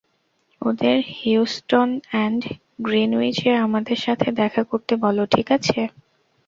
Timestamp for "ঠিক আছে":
5.25-5.79